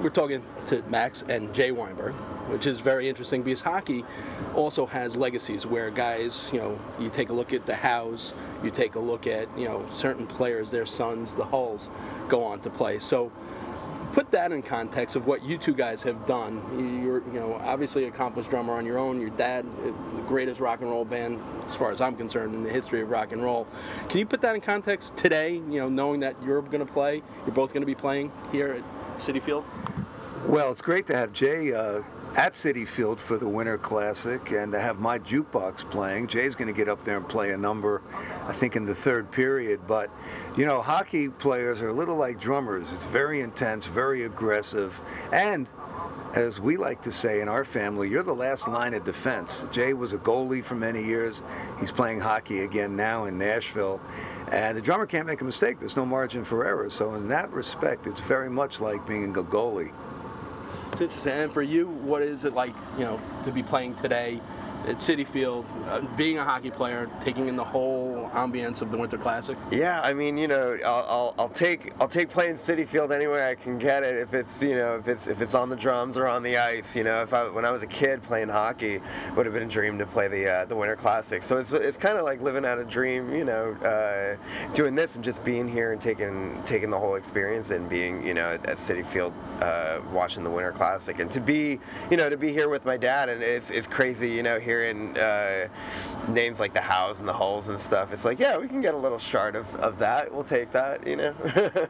we're 0.00 0.10
talking 0.10 0.42
to 0.66 0.82
Max 0.82 1.22
and 1.28 1.52
Jay 1.52 1.72
Weinberg, 1.72 2.14
which 2.50 2.66
is 2.66 2.78
very 2.78 3.08
interesting 3.08 3.42
because 3.42 3.60
hockey 3.60 4.04
also 4.54 4.86
has 4.86 5.16
legacies 5.16 5.66
where 5.66 5.90
guys, 5.90 6.48
you 6.52 6.58
know, 6.60 6.78
you 7.00 7.10
take 7.10 7.30
a 7.30 7.32
look 7.32 7.52
at 7.52 7.66
the 7.66 7.74
Howes, 7.74 8.34
you 8.62 8.70
take 8.70 8.94
a 8.94 9.00
look 9.00 9.26
at, 9.26 9.48
you 9.58 9.66
know, 9.66 9.84
certain 9.90 10.26
players, 10.26 10.70
their 10.70 10.86
sons, 10.86 11.34
the 11.34 11.44
Hulls, 11.44 11.90
go 12.28 12.44
on 12.44 12.60
to 12.60 12.70
play. 12.70 12.98
So 12.98 13.32
put 14.12 14.30
that 14.30 14.52
in 14.52 14.62
context 14.62 15.16
of 15.16 15.26
what 15.26 15.42
you 15.42 15.58
two 15.58 15.74
guys 15.74 16.02
have 16.02 16.26
done. 16.26 16.62
You're, 17.02 17.24
you 17.26 17.40
know, 17.40 17.54
obviously 17.64 18.04
accomplished 18.04 18.50
drummer 18.50 18.74
on 18.74 18.86
your 18.86 18.98
own. 18.98 19.20
Your 19.20 19.30
dad, 19.30 19.66
uh, 19.66 20.16
the 20.16 20.22
greatest 20.22 20.60
rock 20.60 20.80
and 20.80 20.90
roll 20.90 21.04
band, 21.04 21.40
as 21.66 21.74
far 21.74 21.90
as 21.90 22.00
I'm 22.00 22.16
concerned, 22.16 22.54
in 22.54 22.62
the 22.62 22.70
history 22.70 23.02
of 23.02 23.10
rock 23.10 23.32
and 23.32 23.42
roll. 23.42 23.66
Can 24.08 24.20
you 24.20 24.26
put 24.26 24.40
that 24.42 24.54
in 24.54 24.60
context 24.60 25.16
today? 25.16 25.54
You 25.54 25.80
know, 25.80 25.88
knowing 25.88 26.20
that 26.20 26.36
you're 26.42 26.62
going 26.62 26.86
to 26.86 26.92
play, 26.92 27.22
you're 27.46 27.54
both 27.54 27.72
going 27.72 27.82
to 27.82 27.86
be 27.86 27.94
playing 27.94 28.30
here 28.52 28.72
at 28.72 28.97
Citi 29.18 29.42
Field. 29.42 29.64
Well, 30.46 30.70
it's 30.70 30.80
great 30.80 31.06
to 31.08 31.14
have 31.14 31.32
Jay 31.32 31.74
uh, 31.74 32.02
at 32.36 32.54
Citi 32.54 32.86
Field 32.86 33.18
for 33.18 33.36
the 33.36 33.48
Winter 33.48 33.76
Classic 33.76 34.52
and 34.52 34.72
to 34.72 34.80
have 34.80 34.98
my 34.98 35.18
jukebox 35.18 35.88
playing. 35.90 36.28
Jay's 36.28 36.54
going 36.54 36.68
to 36.68 36.76
get 36.76 36.88
up 36.88 37.04
there 37.04 37.16
and 37.16 37.28
play 37.28 37.50
a 37.50 37.58
number, 37.58 38.02
I 38.46 38.52
think, 38.52 38.76
in 38.76 38.86
the 38.86 38.94
third 38.94 39.30
period. 39.30 39.80
But, 39.86 40.10
you 40.56 40.64
know, 40.64 40.80
hockey 40.80 41.28
players 41.28 41.80
are 41.80 41.88
a 41.88 41.92
little 41.92 42.16
like 42.16 42.40
drummers. 42.40 42.92
It's 42.92 43.04
very 43.04 43.40
intense, 43.40 43.86
very 43.86 44.22
aggressive, 44.24 44.98
and 45.32 45.68
as 46.34 46.60
we 46.60 46.76
like 46.76 47.02
to 47.02 47.10
say 47.10 47.40
in 47.40 47.48
our 47.48 47.64
family, 47.64 48.08
you're 48.08 48.22
the 48.22 48.34
last 48.34 48.68
line 48.68 48.94
of 48.94 49.04
defense. 49.04 49.66
Jay 49.72 49.94
was 49.94 50.12
a 50.12 50.18
goalie 50.18 50.62
for 50.62 50.74
many 50.74 51.02
years. 51.02 51.42
He's 51.80 51.90
playing 51.90 52.20
hockey 52.20 52.60
again 52.60 52.96
now 52.96 53.24
in 53.24 53.38
Nashville. 53.38 54.00
And 54.50 54.76
the 54.76 54.80
drummer 54.80 55.06
can't 55.06 55.26
make 55.26 55.40
a 55.40 55.44
mistake. 55.44 55.78
There's 55.78 55.96
no 55.96 56.06
margin 56.06 56.44
for 56.44 56.64
error. 56.64 56.88
So 56.88 57.14
in 57.14 57.28
that 57.28 57.50
respect, 57.52 58.06
it's 58.06 58.20
very 58.20 58.48
much 58.48 58.80
like 58.80 59.06
being 59.06 59.36
a 59.36 59.42
goalie. 59.42 59.92
It's 60.92 61.00
interesting. 61.02 61.32
And 61.32 61.52
for 61.52 61.62
you, 61.62 61.88
what 61.88 62.22
is 62.22 62.44
it 62.44 62.54
like, 62.54 62.74
you 62.96 63.04
know, 63.04 63.20
to 63.44 63.52
be 63.52 63.62
playing 63.62 63.94
today 63.96 64.40
at 64.88 64.96
Citi 64.96 65.26
Field, 65.26 65.66
uh, 65.88 66.00
being 66.16 66.38
a 66.38 66.44
hockey 66.44 66.70
player, 66.70 67.10
taking 67.20 67.46
in 67.48 67.56
the 67.56 67.64
whole 67.64 68.30
ambience 68.32 68.80
of 68.80 68.90
the 68.90 68.96
Winter 68.96 69.18
Classic? 69.18 69.56
Yeah, 69.70 70.00
I 70.02 70.14
mean, 70.14 70.38
you 70.38 70.48
know, 70.48 70.78
I'll, 70.84 71.04
I'll, 71.08 71.34
I'll 71.38 71.48
take 71.48 71.92
I'll 72.00 72.08
take 72.08 72.30
playing 72.30 72.54
Citi 72.54 72.86
Field 72.86 73.12
anywhere 73.12 73.46
I 73.46 73.54
can 73.54 73.78
get 73.78 74.02
it. 74.02 74.16
If 74.16 74.32
it's 74.32 74.62
you 74.62 74.74
know 74.76 74.96
if 74.96 75.06
it's 75.06 75.26
if 75.26 75.42
it's 75.42 75.54
on 75.54 75.68
the 75.68 75.76
drums 75.76 76.16
or 76.16 76.26
on 76.26 76.42
the 76.42 76.56
ice. 76.56 76.96
You 76.96 77.04
know, 77.04 77.22
if 77.22 77.32
I 77.32 77.48
when 77.48 77.64
I 77.64 77.70
was 77.70 77.82
a 77.82 77.86
kid 77.86 78.22
playing 78.22 78.48
hockey, 78.48 79.00
would 79.36 79.46
have 79.46 79.54
been 79.54 79.64
a 79.64 79.66
dream 79.66 79.98
to 79.98 80.06
play 80.06 80.28
the 80.28 80.50
uh, 80.50 80.64
the 80.64 80.76
Winter 80.76 80.96
Classic. 80.96 81.42
So 81.42 81.58
it's 81.58 81.72
it's 81.72 81.98
kind 81.98 82.16
of 82.16 82.24
like 82.24 82.40
living 82.40 82.64
out 82.64 82.78
a 82.78 82.84
dream. 82.84 83.34
You 83.34 83.44
know, 83.44 83.72
uh, 83.84 84.36
doing 84.72 84.94
this 84.94 85.16
and 85.16 85.24
just 85.24 85.44
being 85.44 85.68
here 85.68 85.92
and 85.92 86.00
taking 86.00 86.60
taking 86.64 86.90
the 86.90 86.98
whole 86.98 87.16
experience 87.16 87.70
and 87.70 87.88
being 87.88 88.26
you 88.26 88.34
know 88.34 88.52
at, 88.64 88.78
Citi 88.78 89.04
Field 89.04 89.34
uh, 89.60 90.00
watching 90.12 90.44
the 90.44 90.50
Winter 90.50 90.70
Classic 90.72 91.18
and 91.18 91.30
to 91.32 91.40
be 91.40 91.80
you 92.10 92.16
know 92.16 92.30
to 92.30 92.36
be 92.36 92.52
here 92.52 92.68
with 92.68 92.84
my 92.84 92.96
dad 92.96 93.28
and 93.28 93.42
it's 93.42 93.70
it's 93.70 93.86
crazy. 93.86 94.30
You 94.30 94.42
know, 94.42 94.58
hearing 94.78 95.16
uh, 95.18 95.68
names 96.28 96.60
like 96.60 96.72
the 96.72 96.80
Howes 96.80 97.18
and 97.20 97.28
the 97.28 97.32
Hulls 97.32 97.68
and 97.68 97.78
stuff. 97.78 98.12
It's 98.12 98.24
like, 98.24 98.38
yeah, 98.38 98.56
we 98.56 98.68
can 98.68 98.80
get 98.80 98.94
a 98.94 98.96
little 98.96 99.18
shard 99.18 99.56
of, 99.56 99.72
of 99.76 99.98
that. 99.98 100.32
We'll 100.32 100.44
take 100.44 100.72
that, 100.72 101.06
you 101.06 101.16
know. 101.16 101.34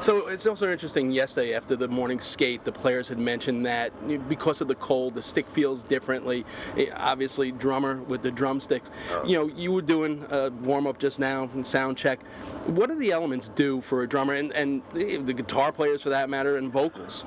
So 0.00 0.26
it's 0.26 0.46
also 0.46 0.70
interesting. 0.70 1.10
Yesterday, 1.10 1.54
after 1.54 1.76
the 1.76 1.86
morning 1.88 2.18
skate, 2.18 2.64
the 2.64 2.72
players 2.72 3.08
had 3.08 3.18
mentioned 3.18 3.64
that 3.66 3.92
because 4.28 4.60
of 4.60 4.68
the 4.68 4.74
cold, 4.74 5.14
the 5.14 5.22
stick 5.22 5.48
feels 5.48 5.84
differently. 5.84 6.44
Eh, 6.76 6.86
Obviously, 6.96 7.52
drummer 7.52 8.02
with 8.02 8.22
the 8.22 8.30
drumsticks. 8.30 8.90
You 9.24 9.36
know, 9.36 9.46
you 9.46 9.72
were 9.72 9.82
doing 9.82 10.24
a 10.30 10.50
warm 10.50 10.86
up 10.86 10.98
just 10.98 11.20
now, 11.20 11.44
and 11.44 11.66
sound 11.66 11.96
check. 11.96 12.22
What 12.66 12.88
do 12.90 12.96
the 12.96 13.12
elements 13.12 13.48
do 13.48 13.80
for 13.82 14.02
a 14.02 14.08
drummer, 14.08 14.34
and, 14.34 14.52
and 14.52 14.82
the 14.92 15.16
the 15.18 15.32
guitar 15.32 15.70
players 15.70 16.02
for 16.02 16.08
that 16.10 16.28
matter, 16.28 16.56
and 16.56 16.72
vocals? 16.72 17.24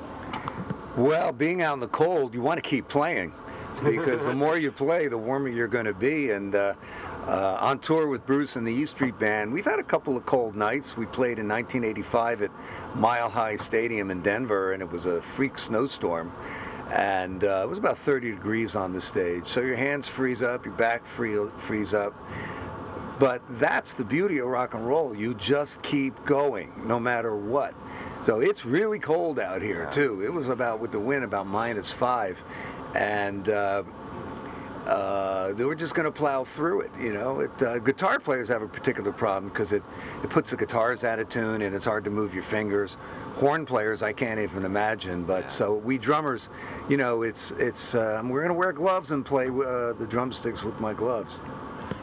Well, 0.97 1.31
being 1.31 1.61
out 1.61 1.75
in 1.75 1.79
the 1.79 1.87
cold, 1.87 2.33
you 2.33 2.41
want 2.41 2.61
to 2.61 2.67
keep 2.67 2.87
playing 2.87 3.33
because 3.83 4.25
the 4.25 4.33
more 4.33 4.57
you 4.57 4.71
play, 4.71 5.07
the 5.07 5.17
warmer 5.17 5.49
you're 5.49 5.67
going 5.67 5.85
to 5.85 5.93
be. 5.93 6.31
And 6.31 6.55
uh, 6.55 6.73
uh, 7.27 7.57
on 7.59 7.79
tour 7.79 8.07
with 8.07 8.25
Bruce 8.25 8.55
and 8.55 8.67
the 8.67 8.71
E 8.71 8.85
Street 8.85 9.17
Band, 9.19 9.51
we've 9.51 9.65
had 9.65 9.79
a 9.79 9.83
couple 9.83 10.17
of 10.17 10.25
cold 10.25 10.55
nights. 10.55 10.97
We 10.97 11.05
played 11.05 11.39
in 11.39 11.47
1985 11.47 12.43
at 12.43 12.51
Mile 12.95 13.29
High 13.29 13.55
Stadium 13.55 14.11
in 14.11 14.21
Denver, 14.21 14.73
and 14.73 14.81
it 14.81 14.91
was 14.91 15.05
a 15.05 15.21
freak 15.21 15.57
snowstorm. 15.57 16.31
And 16.91 17.43
uh, 17.43 17.61
it 17.63 17.69
was 17.69 17.77
about 17.77 17.97
30 17.97 18.31
degrees 18.31 18.75
on 18.75 18.93
the 18.93 19.01
stage. 19.01 19.47
So 19.47 19.61
your 19.61 19.75
hands 19.75 20.07
freeze 20.07 20.41
up, 20.41 20.65
your 20.65 20.73
back 20.75 21.05
free, 21.05 21.37
freeze 21.57 21.93
up. 21.93 22.13
But 23.19 23.41
that's 23.59 23.93
the 23.93 24.03
beauty 24.03 24.37
of 24.37 24.47
rock 24.47 24.73
and 24.75 24.85
roll. 24.85 25.15
You 25.15 25.33
just 25.33 25.81
keep 25.81 26.23
going 26.23 26.71
no 26.85 26.99
matter 26.99 27.35
what. 27.35 27.73
So 28.23 28.41
it's 28.41 28.65
really 28.65 28.99
cold 28.99 29.39
out 29.39 29.61
here 29.61 29.87
too. 29.91 30.23
It 30.23 30.31
was 30.31 30.49
about 30.49 30.79
with 30.79 30.91
the 30.91 30.99
wind 30.99 31.23
about 31.23 31.47
minus 31.47 31.91
five, 31.91 32.43
and 32.97 33.47
uh, 33.49 33.83
uh, 34.87 35.53
they 35.53 35.65
were 35.65 35.75
just 35.75 35.95
going 35.95 36.05
to 36.05 36.11
plow 36.11 36.43
through 36.43 36.81
it. 36.81 36.91
You 36.99 37.13
know, 37.13 37.41
it, 37.41 37.61
uh, 37.61 37.79
guitar 37.79 38.19
players 38.19 38.47
have 38.47 38.61
a 38.61 38.67
particular 38.67 39.11
problem 39.11 39.49
because 39.51 39.71
it 39.71 39.83
it 40.23 40.29
puts 40.29 40.51
the 40.51 40.57
guitars 40.57 41.03
out 41.03 41.19
of 41.19 41.29
tune 41.29 41.61
and 41.61 41.75
it's 41.75 41.85
hard 41.85 42.03
to 42.05 42.09
move 42.09 42.33
your 42.33 42.43
fingers. 42.43 42.97
Horn 43.35 43.65
players, 43.65 44.01
I 44.01 44.13
can't 44.13 44.39
even 44.39 44.65
imagine. 44.65 45.23
But 45.23 45.51
so 45.51 45.75
we 45.75 45.97
drummers, 45.97 46.49
you 46.89 46.97
know, 46.97 47.21
it's 47.21 47.51
it's 47.51 47.95
um, 47.95 48.29
we're 48.29 48.41
going 48.41 48.53
to 48.53 48.57
wear 48.57 48.71
gloves 48.71 49.11
and 49.11 49.25
play 49.25 49.47
uh, 49.47 49.93
the 49.93 50.07
drumsticks 50.09 50.63
with 50.63 50.79
my 50.79 50.93
gloves. 50.93 51.39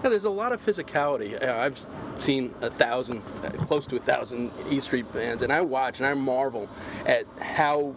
Yeah, 0.03 0.11
there's 0.11 0.25
a 0.25 0.31
lot 0.31 0.53
of 0.53 0.65
physicality. 0.65 1.43
Uh, 1.43 1.57
I've 1.57 1.87
seen 2.19 2.55
a 2.61 2.71
thousand, 2.71 3.23
uh, 3.43 3.51
close 3.65 3.87
to 3.87 3.97
a 3.97 3.99
thousand 3.99 4.53
E 4.69 4.79
Street 4.79 5.11
bands, 5.13 5.43
and 5.43 5.51
I 5.51 5.63
watch 5.63 5.99
and 6.01 6.07
I 6.07 6.13
marvel 6.13 6.69
at 7.07 7.27
how 7.41 7.95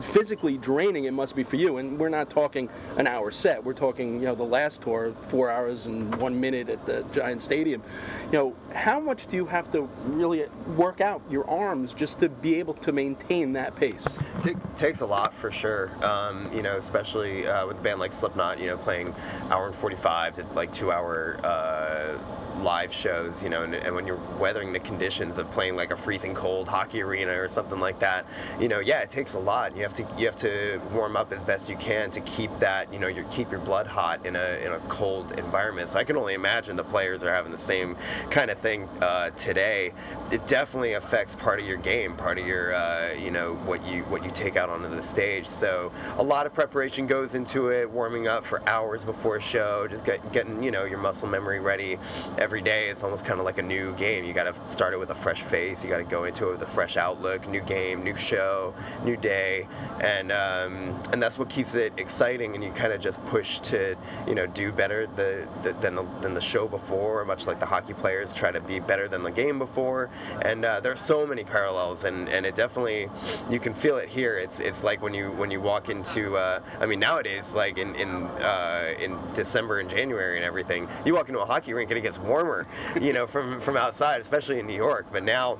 physically 0.00 0.58
draining 0.58 1.04
it 1.04 1.12
must 1.12 1.36
be 1.36 1.42
for 1.42 1.56
you. 1.56 1.78
And 1.78 1.98
we're 1.98 2.08
not 2.08 2.30
talking 2.30 2.68
an 2.96 3.06
hour 3.06 3.30
set. 3.30 3.62
We're 3.62 3.72
talking, 3.72 4.14
you 4.14 4.26
know, 4.26 4.34
the 4.34 4.42
last 4.42 4.82
tour, 4.82 5.12
four 5.12 5.50
hours 5.50 5.86
and 5.86 6.14
one 6.16 6.38
minute 6.38 6.68
at 6.68 6.84
the 6.86 7.04
Giant 7.12 7.42
Stadium. 7.42 7.82
You 8.26 8.38
know, 8.38 8.56
how 8.74 9.00
much 9.00 9.26
do 9.26 9.36
you 9.36 9.46
have 9.46 9.70
to 9.72 9.88
really 10.06 10.46
work 10.76 11.00
out 11.00 11.22
your 11.30 11.48
arms 11.48 11.94
just 11.94 12.18
to 12.20 12.28
be 12.28 12.56
able 12.56 12.74
to 12.74 12.92
maintain 12.92 13.52
that 13.54 13.76
pace? 13.76 14.18
takes, 14.42 14.60
takes 14.76 15.00
a 15.00 15.06
lot 15.06 15.34
for 15.34 15.50
sure. 15.50 15.90
Um, 16.04 16.50
you 16.52 16.62
know, 16.62 16.76
especially 16.76 17.46
uh, 17.46 17.66
with 17.66 17.78
a 17.78 17.80
band 17.80 18.00
like 18.00 18.12
Slipknot, 18.12 18.58
you 18.60 18.66
know, 18.66 18.76
playing 18.76 19.14
hour 19.50 19.66
and 19.66 19.74
45 19.74 20.34
to 20.36 20.46
like 20.54 20.72
two 20.72 20.92
hour 20.92 21.40
uh, 21.44 22.16
live 22.64 22.92
shows, 22.92 23.42
you 23.42 23.48
know, 23.48 23.62
and, 23.62 23.74
and 23.74 23.94
when 23.94 24.06
you're 24.06 24.18
weathering 24.40 24.72
the 24.72 24.80
conditions 24.80 25.38
of 25.38 25.48
playing 25.52 25.76
like 25.76 25.90
a 25.90 25.96
freezing 25.96 26.34
cold 26.34 26.66
hockey 26.66 27.02
arena 27.02 27.32
or 27.40 27.48
something 27.48 27.78
like 27.78 28.00
that, 28.00 28.26
you 28.58 28.66
know, 28.66 28.80
yeah, 28.80 29.00
it 29.00 29.10
takes 29.10 29.34
a 29.34 29.38
lot. 29.38 29.76
You 29.76 29.82
have 29.82 29.94
to 29.94 30.06
you 30.18 30.26
have 30.26 30.36
to 30.36 30.80
warm 30.92 31.16
up 31.16 31.30
as 31.30 31.42
best 31.42 31.68
you 31.68 31.76
can 31.76 32.10
to 32.10 32.20
keep 32.22 32.50
that, 32.58 32.92
you 32.92 32.98
know, 32.98 33.06
your 33.06 33.24
keep 33.24 33.50
your 33.50 33.60
blood 33.60 33.86
hot 33.86 34.24
in 34.26 34.34
a 34.34 34.64
in 34.64 34.72
a 34.72 34.78
cold 34.88 35.38
environment. 35.38 35.90
So 35.90 35.98
I 35.98 36.04
can 36.04 36.16
only 36.16 36.34
imagine 36.34 36.76
the 36.76 36.84
players 36.84 37.22
are 37.22 37.32
having 37.32 37.52
the 37.52 37.58
same 37.58 37.96
kind 38.30 38.50
of 38.50 38.58
thing 38.58 38.88
uh, 39.00 39.30
today. 39.30 39.92
It 40.32 40.46
definitely 40.46 40.94
affects 40.94 41.34
part 41.34 41.60
of 41.60 41.66
your 41.66 41.76
game, 41.76 42.16
part 42.16 42.38
of 42.38 42.46
your, 42.46 42.74
uh, 42.74 43.12
you 43.12 43.30
know, 43.30 43.54
what 43.66 43.84
you 43.86 44.02
what 44.04 44.24
you 44.24 44.30
take 44.30 44.56
out 44.56 44.70
onto 44.70 44.88
the 44.88 45.02
stage. 45.02 45.46
So 45.46 45.92
a 46.18 46.22
lot 46.22 46.46
of 46.46 46.54
preparation 46.54 47.06
goes 47.06 47.34
into 47.34 47.68
it, 47.68 47.88
warming 47.90 48.26
up 48.26 48.44
for 48.44 48.66
hours 48.68 49.04
before 49.04 49.36
a 49.36 49.40
show, 49.40 49.86
just 49.88 50.04
get, 50.04 50.32
getting 50.32 50.62
you 50.62 50.70
know 50.70 50.84
your 50.84 50.98
muscle 50.98 51.28
memory 51.28 51.60
ready 51.60 51.98
every 52.38 52.53
day. 52.60 52.88
It's 52.88 53.02
almost 53.02 53.24
kind 53.24 53.38
of 53.38 53.44
like 53.44 53.58
a 53.58 53.62
new 53.62 53.94
game. 53.94 54.24
You 54.24 54.32
got 54.32 54.44
to 54.44 54.66
start 54.66 54.92
it 54.92 54.98
with 54.98 55.10
a 55.10 55.14
fresh 55.14 55.42
face. 55.42 55.82
You 55.82 55.90
got 55.90 55.98
to 55.98 56.04
go 56.04 56.24
into 56.24 56.48
it 56.48 56.52
with 56.52 56.62
a 56.62 56.66
fresh 56.66 56.96
outlook, 56.96 57.48
new 57.48 57.60
game, 57.60 58.02
new 58.02 58.16
show, 58.16 58.74
new 59.04 59.16
day, 59.16 59.66
and 60.00 60.32
um, 60.32 61.00
and 61.12 61.22
that's 61.22 61.38
what 61.38 61.48
keeps 61.48 61.74
it 61.74 61.92
exciting. 61.96 62.54
And 62.54 62.62
you 62.62 62.70
kind 62.72 62.92
of 62.92 63.00
just 63.00 63.24
push 63.26 63.60
to 63.60 63.96
you 64.26 64.34
know 64.34 64.46
do 64.46 64.72
better 64.72 65.06
the, 65.06 65.46
the, 65.62 65.72
than 65.74 65.94
the 65.94 66.04
than 66.20 66.34
the 66.34 66.40
show 66.40 66.68
before. 66.68 67.24
Much 67.24 67.46
like 67.46 67.60
the 67.60 67.66
hockey 67.66 67.94
players 67.94 68.32
try 68.32 68.50
to 68.50 68.60
be 68.60 68.80
better 68.80 69.08
than 69.08 69.22
the 69.22 69.30
game 69.30 69.58
before. 69.58 70.10
And 70.42 70.64
uh, 70.64 70.80
there 70.80 70.92
are 70.92 70.96
so 70.96 71.26
many 71.26 71.44
parallels, 71.44 72.04
and, 72.04 72.28
and 72.28 72.46
it 72.46 72.54
definitely 72.54 73.08
you 73.50 73.60
can 73.60 73.74
feel 73.74 73.98
it 73.98 74.08
here. 74.08 74.36
It's 74.38 74.60
it's 74.60 74.84
like 74.84 75.02
when 75.02 75.14
you 75.14 75.32
when 75.32 75.50
you 75.50 75.60
walk 75.60 75.88
into 75.88 76.36
uh, 76.36 76.60
I 76.80 76.86
mean 76.86 77.00
nowadays 77.00 77.54
like 77.54 77.78
in 77.78 77.94
in 77.94 78.24
uh, 78.40 78.94
in 78.98 79.18
December 79.34 79.80
and 79.80 79.88
January 79.88 80.36
and 80.36 80.44
everything, 80.44 80.88
you 81.04 81.14
walk 81.14 81.28
into 81.28 81.40
a 81.40 81.44
hockey 81.44 81.72
rink 81.72 81.90
and 81.90 81.98
it 81.98 82.02
gets 82.02 82.18
warmer, 82.44 82.66
you 83.00 83.12
know, 83.12 83.26
from 83.26 83.60
from 83.60 83.76
outside, 83.76 84.20
especially 84.20 84.58
in 84.58 84.66
New 84.66 84.76
York. 84.76 85.06
But 85.12 85.24
now 85.24 85.58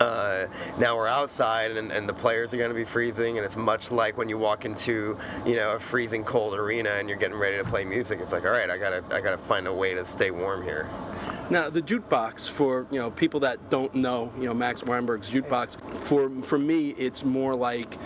uh, 0.00 0.46
now 0.78 0.96
we're 0.96 1.06
outside 1.08 1.72
and, 1.72 1.90
and 1.92 2.08
the 2.08 2.12
players 2.12 2.54
are 2.54 2.56
going 2.56 2.70
to 2.70 2.74
be 2.74 2.84
freezing 2.84 3.36
and 3.36 3.44
it's 3.44 3.56
much 3.56 3.90
like 3.90 4.16
when 4.16 4.28
you 4.28 4.38
walk 4.38 4.64
into 4.64 5.18
you 5.44 5.56
know 5.56 5.72
a 5.72 5.80
freezing 5.80 6.24
cold 6.24 6.54
arena 6.54 6.90
and 6.90 7.08
you're 7.08 7.18
getting 7.18 7.36
ready 7.36 7.58
to 7.58 7.64
play 7.64 7.84
music 7.84 8.20
it's 8.20 8.32
like 8.32 8.44
all 8.44 8.50
right 8.50 8.70
i 8.70 8.78
gotta 8.78 9.02
i 9.10 9.20
gotta 9.20 9.36
find 9.36 9.66
a 9.66 9.72
way 9.72 9.92
to 9.92 10.04
stay 10.04 10.30
warm 10.30 10.62
here 10.62 10.88
Now, 11.50 11.68
the 11.68 11.82
jukebox 11.82 12.48
for 12.48 12.86
you 12.92 13.00
know 13.00 13.10
people 13.10 13.40
that 13.40 13.70
don't 13.70 13.92
know, 13.92 14.32
you 14.38 14.44
know 14.44 14.54
Max 14.54 14.84
Weinberg's 14.84 15.28
jukebox. 15.28 15.78
For 15.96 16.30
for 16.42 16.58
me, 16.58 16.90
it's 16.90 17.24
more 17.24 17.56
like 17.56 17.98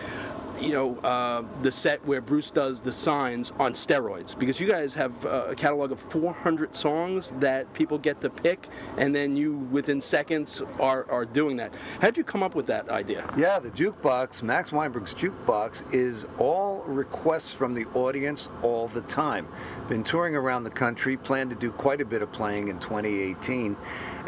you 0.65 0.73
know, 0.73 0.97
uh, 1.01 1.45
the 1.63 1.71
set 1.71 2.05
where 2.07 2.23
Bruce 2.23 2.51
does 2.51 2.81
the 2.81 2.93
signs 2.93 3.53
on 3.59 3.75
steroids 3.75 4.39
because 4.39 4.59
you 4.59 4.67
guys 4.67 4.95
have 4.95 5.27
uh, 5.27 5.47
a 5.49 5.55
catalog 5.55 5.93
of 5.93 6.01
400 6.01 6.75
songs 6.75 7.33
that 7.39 7.71
people 7.75 7.99
get 7.99 8.21
to 8.23 8.31
pick, 8.31 8.69
and 8.97 9.15
then 9.15 9.37
you 9.37 9.57
within 9.71 10.01
seconds 10.01 10.63
are, 10.81 11.07
are 11.11 11.27
doing 11.27 11.57
that. 11.59 11.77
How'd 12.01 12.17
you 12.17 12.25
come 12.25 12.43
up 12.43 12.55
with 12.55 12.67
that 12.67 12.89
idea? 12.89 13.31
Yeah, 13.37 13.59
the 13.59 13.71
jukebox, 13.71 14.43
Max 14.43 14.73
Weinberg's 14.73 15.15
jukebox, 15.15 15.93
is 15.93 16.27
all 16.39 16.83
requests 16.87 17.53
from 17.53 17.75
the 17.75 17.85
audience 17.95 18.49
all 18.63 18.89
the 18.89 19.03
time. 19.03 19.47
Been 19.89 20.03
touring 20.03 20.35
around 20.35 20.65
the 20.65 20.71
country, 20.71 21.17
plan 21.17 21.51
to 21.51 21.55
do 21.55 21.71
quite 21.71 22.01
a 22.01 22.07
bit 22.07 22.23
of 22.23 22.33
playing 22.33 22.69
in 22.69 22.79
2018. 22.79 23.77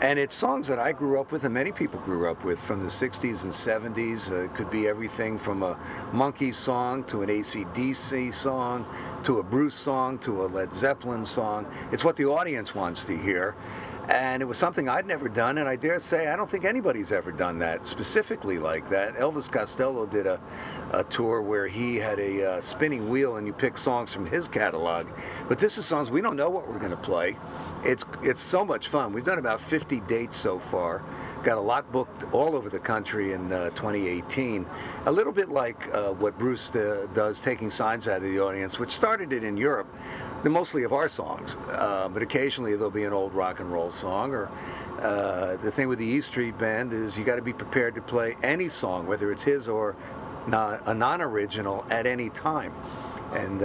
And 0.01 0.19
it's 0.19 0.35
songs 0.35 0.69
that 0.69 0.79
I 0.79 0.93
grew 0.93 1.19
up 1.19 1.33
with 1.33 1.45
and 1.45 1.55
many 1.55 1.73
people 1.73 1.99
grew 2.01 2.31
up 2.31 2.45
with 2.45 2.61
from 2.61 2.81
the 2.81 2.89
60s 2.89 3.45
and 3.45 3.97
70s. 3.97 4.31
Uh, 4.31 4.45
it 4.45 4.55
could 4.55 4.71
be 4.71 4.87
everything 4.87 5.39
from 5.39 5.63
a 5.63 5.79
Monkey 6.27 6.51
song 6.51 7.05
to 7.05 7.23
an 7.23 7.29
ACDC 7.29 8.35
song 8.35 8.85
to 9.23 9.39
a 9.39 9.45
Bruce 9.45 9.77
song 9.77 10.19
to 10.19 10.45
a 10.45 10.47
Led 10.47 10.75
Zeppelin 10.75 11.25
song. 11.25 11.65
It's 11.93 12.03
what 12.03 12.17
the 12.17 12.25
audience 12.25 12.75
wants 12.75 13.05
to 13.05 13.17
hear. 13.17 13.55
And 14.09 14.43
it 14.43 14.45
was 14.45 14.59
something 14.59 14.89
I'd 14.89 15.07
never 15.07 15.29
done, 15.29 15.59
and 15.59 15.69
I 15.69 15.77
dare 15.77 16.01
say 16.01 16.27
I 16.27 16.35
don't 16.35 16.51
think 16.51 16.65
anybody's 16.65 17.13
ever 17.13 17.31
done 17.31 17.61
that 17.61 17.87
specifically 17.87 18.59
like 18.59 18.91
that. 18.91 19.15
Elvis 19.15 19.49
Costello 19.49 20.05
did 20.05 20.27
a, 20.27 20.41
a 20.91 21.05
tour 21.05 21.43
where 21.43 21.69
he 21.69 21.95
had 21.95 22.19
a 22.19 22.55
uh, 22.55 22.61
spinning 22.61 23.09
wheel 23.09 23.37
and 23.37 23.47
you 23.47 23.53
pick 23.53 23.79
songs 23.79 24.13
from 24.13 24.27
his 24.27 24.49
catalog. 24.49 25.07
But 25.47 25.61
this 25.61 25.79
is 25.79 25.87
songs 25.87 26.11
we 26.11 26.23
don't 26.23 26.37
know 26.37 26.51
what 26.51 26.67
we're 26.69 26.81
going 26.81 26.91
to 26.91 26.97
play. 26.97 27.37
It's, 27.85 28.05
it's 28.25 28.43
so 28.43 28.65
much 28.65 28.89
fun. 28.89 29.13
We've 29.13 29.23
done 29.23 29.39
about 29.39 29.61
50 29.61 30.01
dates 30.01 30.35
so 30.35 30.59
far. 30.59 31.05
Got 31.47 31.59
a 31.59 31.61
lot 31.61 31.93
booked 31.93 32.25
all 32.33 32.57
over 32.57 32.69
the 32.69 32.81
country 32.81 33.33
in 33.33 33.53
uh, 33.53 33.71
2018. 33.71 34.67
A 35.05 35.13
little 35.13 35.33
bit 35.33 35.49
like 35.49 35.95
uh, 35.95 36.09
what 36.15 36.37
Bruce 36.37 36.75
uh, 36.75 37.07
does, 37.15 37.39
taking 37.39 37.71
signs 37.71 38.09
out 38.09 38.17
of 38.17 38.25
the 38.25 38.41
audience, 38.41 38.81
which 38.81 38.91
started 38.91 39.33
it 39.33 39.45
in 39.45 39.57
Europe 39.57 39.87
the 40.43 40.51
mostly 40.51 40.83
of 40.83 40.93
our 40.93 41.09
songs, 41.09 41.57
uh, 41.69 42.09
but 42.13 42.21
occasionally 42.21 42.73
there'll 42.73 42.91
be 42.91 43.05
an 43.05 43.13
old 43.13 43.33
rock 43.33 43.61
and 43.61 43.73
roll 43.73 43.91
song. 43.91 44.33
Or 44.33 44.51
uh, 45.01 45.55
the 45.59 45.71
thing 45.71 45.87
with 45.87 46.01
the 46.01 46.05
E 46.05 46.21
Street 46.21 46.59
Band 46.59 46.93
is 46.93 47.17
you 47.17 47.23
got 47.23 47.37
to 47.37 47.43
be 47.43 47.53
prepared 47.53 47.95
to 47.95 48.03
play 48.03 48.37
any 48.43 48.69
song, 48.69 49.07
whether 49.07 49.31
it's 49.31 49.45
his 49.45 49.69
or 49.69 49.95
a 50.49 50.95
non-original, 50.95 51.87
at 51.91 52.09
any 52.09 52.29
time. 52.31 52.73
And 53.35 53.63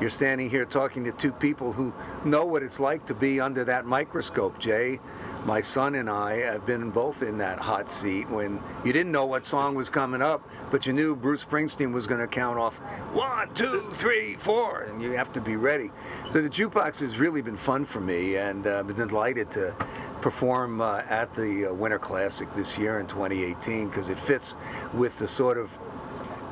you're 0.00 0.10
standing 0.10 0.50
here 0.50 0.64
talking 0.64 1.04
to 1.04 1.12
two 1.12 1.32
people 1.32 1.72
who 1.72 1.92
know 2.24 2.44
what 2.44 2.62
it's 2.62 2.80
like 2.80 3.06
to 3.06 3.14
be 3.14 3.40
under 3.40 3.64
that 3.64 3.86
microscope. 3.86 4.58
Jay, 4.58 4.98
my 5.44 5.60
son, 5.60 5.94
and 5.96 6.08
I 6.08 6.38
have 6.40 6.66
been 6.66 6.90
both 6.90 7.22
in 7.22 7.38
that 7.38 7.58
hot 7.58 7.90
seat 7.90 8.28
when 8.30 8.60
you 8.84 8.92
didn't 8.92 9.12
know 9.12 9.26
what 9.26 9.44
song 9.44 9.74
was 9.74 9.90
coming 9.90 10.22
up, 10.22 10.48
but 10.70 10.86
you 10.86 10.92
knew 10.92 11.14
Bruce 11.14 11.44
Springsteen 11.44 11.92
was 11.92 12.06
going 12.06 12.20
to 12.20 12.26
count 12.26 12.58
off 12.58 12.78
one, 13.12 13.52
two, 13.54 13.80
three, 13.92 14.34
four, 14.34 14.82
and 14.82 15.02
you 15.02 15.12
have 15.12 15.32
to 15.32 15.40
be 15.40 15.56
ready. 15.56 15.90
So 16.30 16.40
the 16.40 16.50
jukebox 16.50 17.00
has 17.00 17.18
really 17.18 17.42
been 17.42 17.56
fun 17.56 17.84
for 17.84 18.00
me, 18.00 18.36
and 18.36 18.66
uh, 18.66 18.78
I've 18.78 18.86
been 18.86 19.08
delighted 19.08 19.50
to 19.52 19.74
perform 20.20 20.80
uh, 20.80 21.02
at 21.08 21.34
the 21.34 21.66
uh, 21.66 21.74
Winter 21.74 21.98
Classic 21.98 22.52
this 22.54 22.78
year 22.78 23.00
in 23.00 23.06
2018 23.06 23.88
because 23.88 24.08
it 24.08 24.18
fits 24.18 24.54
with 24.94 25.18
the 25.18 25.28
sort 25.28 25.58
of 25.58 25.70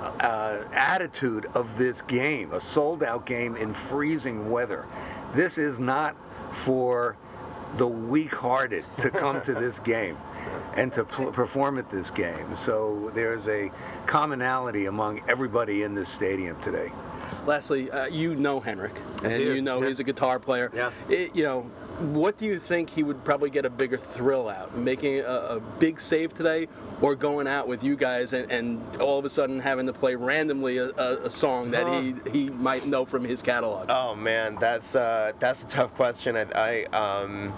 uh, 0.01 0.65
attitude 0.73 1.47
of 1.55 1.79
this 1.79 2.03
game, 2.03 2.53
a 2.53 2.61
sold 2.61 3.03
out 3.03 3.27
game 3.27 3.57
in 3.57 3.75
freezing 3.75 4.51
weather. 4.51 4.87
This 5.35 5.59
is 5.59 5.79
not 5.79 6.17
for 6.51 7.17
the 7.77 7.87
weak 7.87 8.35
hearted 8.35 8.85
to 8.99 9.11
come 9.11 9.41
to 9.43 9.55
this 9.55 9.79
game 9.95 10.17
and 10.75 10.93
to 10.93 11.05
pl- 11.05 11.33
perform 11.33 11.79
at 11.79 11.91
this 11.91 12.11
game. 12.11 12.57
So 12.57 13.11
there's 13.15 13.47
a 13.47 13.71
commonality 14.07 14.87
among 14.87 15.23
everybody 15.29 15.83
in 15.83 15.95
this 15.95 16.09
stadium 16.09 16.61
today. 16.61 16.91
Lastly, 17.47 17.91
uh, 17.91 18.07
you 18.07 18.35
know 18.35 18.61
Henrik, 18.61 19.01
and 19.23 19.43
you 19.43 19.63
know 19.63 19.81
yeah. 19.81 19.89
he's 19.89 20.01
a 20.01 20.05
guitar 20.05 20.39
player. 20.39 20.71
Yeah. 20.75 20.91
It- 21.09 21.35
you 21.35 21.45
know, 21.45 21.71
what 22.01 22.37
do 22.37 22.47
you 22.47 22.59
think 22.59 22.91
he 22.91 23.03
would 23.03 23.23
probably 23.25 23.51
get 23.51 23.65
a 23.65 23.71
bigger 23.71 23.99
thrill 23.99 24.49
out? 24.49 24.77
Making 24.77 25.21
a, 25.21 25.25
a 25.25 25.61
big 25.61 26.01
save 26.01 26.35
today, 26.35 26.67
or 27.01 27.15
going 27.15 27.47
out 27.47 27.69
with 27.69 27.85
you 27.85 27.97
guys 27.97 28.33
and, 28.33 28.51
and 28.51 28.97
all 29.01 29.19
of 29.19 29.25
a 29.25 29.31
sudden 29.31 29.61
having 29.61 29.87
to 29.87 29.93
play 29.93 30.15
randomly 30.15 30.79
a, 30.79 30.91
a, 30.91 31.27
a 31.27 31.31
song 31.31 31.71
that 31.73 31.87
he, 32.03 32.15
he 32.31 32.51
might 32.51 32.87
know 32.87 33.05
from 33.05 33.25
his 33.25 33.43
catalog? 33.43 33.87
Oh 33.91 34.15
man, 34.15 34.57
that's 34.57 34.95
uh, 34.95 35.33
that's 35.39 35.63
a 35.63 35.67
tough 35.67 35.95
question. 35.95 36.37
I, 36.37 36.47
I 36.55 36.85
um, 36.87 37.53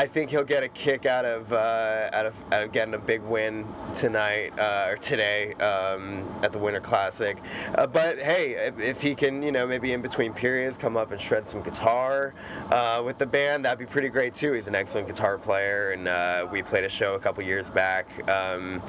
I 0.00 0.06
think 0.06 0.30
he'll 0.30 0.44
get 0.44 0.62
a 0.62 0.68
kick 0.68 1.04
out 1.04 1.26
of 1.26 1.52
uh, 1.52 2.08
out 2.14 2.24
of 2.24 2.34
out 2.54 2.62
of 2.62 2.72
getting 2.72 2.94
a 2.94 2.98
big 2.98 3.20
win 3.20 3.66
tonight 3.94 4.58
uh, 4.58 4.86
or 4.88 4.96
today 4.96 5.52
um, 5.56 6.26
at 6.42 6.52
the 6.52 6.58
Winter 6.58 6.80
Classic. 6.80 7.36
Uh, 7.74 7.86
but 7.86 8.18
hey, 8.18 8.52
if, 8.52 8.78
if 8.78 9.02
he 9.02 9.14
can, 9.14 9.42
you 9.42 9.52
know, 9.52 9.66
maybe 9.66 9.92
in 9.92 10.00
between 10.00 10.32
periods, 10.32 10.78
come 10.78 10.96
up 10.96 11.12
and 11.12 11.20
shred 11.20 11.46
some 11.46 11.60
guitar 11.60 12.32
uh, 12.70 13.02
with 13.04 13.18
the 13.18 13.26
band, 13.26 13.66
that'd 13.66 13.78
be 13.78 13.84
pretty 13.84 14.08
great 14.08 14.32
too. 14.32 14.54
He's 14.54 14.68
an 14.68 14.74
excellent 14.74 15.06
guitar 15.06 15.36
player, 15.36 15.90
and 15.90 16.08
uh, 16.08 16.48
we 16.50 16.62
played 16.62 16.84
a 16.84 16.88
show 16.88 17.14
a 17.14 17.20
couple 17.20 17.44
years 17.44 17.68
back 17.68 18.06
um, 18.26 18.82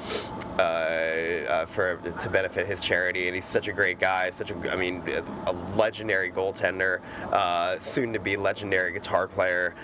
uh, 0.58 1.66
for 1.66 2.00
to 2.20 2.30
benefit 2.30 2.66
his 2.66 2.80
charity, 2.80 3.26
and 3.26 3.36
he's 3.36 3.44
such 3.44 3.68
a 3.68 3.72
great 3.74 4.00
guy. 4.00 4.30
Such 4.30 4.50
a, 4.50 4.72
I 4.72 4.76
mean, 4.76 5.02
a 5.46 5.52
legendary 5.76 6.32
goaltender, 6.32 7.02
soon 7.82 8.14
to 8.14 8.18
be 8.18 8.38
legendary 8.38 8.94
guitar 8.94 9.28
player. 9.28 9.74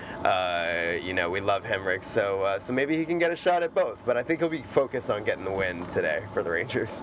You 1.04 1.12
know, 1.12 1.17
we 1.26 1.40
love 1.40 1.64
Henrik, 1.64 2.02
so 2.02 2.42
uh, 2.42 2.58
so 2.58 2.72
maybe 2.72 2.96
he 2.96 3.04
can 3.04 3.18
get 3.18 3.30
a 3.30 3.36
shot 3.36 3.62
at 3.62 3.74
both. 3.74 4.04
But 4.04 4.16
I 4.16 4.22
think 4.22 4.40
he'll 4.40 4.48
be 4.48 4.62
focused 4.62 5.10
on 5.10 5.24
getting 5.24 5.44
the 5.44 5.50
win 5.50 5.86
today 5.86 6.22
for 6.32 6.42
the 6.42 6.50
Rangers. 6.50 7.02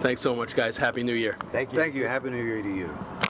Thanks 0.00 0.20
so 0.20 0.34
much, 0.34 0.54
guys. 0.54 0.76
Happy 0.76 1.02
New 1.02 1.14
Year. 1.14 1.36
Thank 1.52 1.72
you. 1.72 1.78
Thank 1.78 1.94
you. 1.94 2.06
Happy 2.06 2.30
New 2.30 2.42
Year 2.42 2.62
to 2.62 2.74
you. 2.74 3.29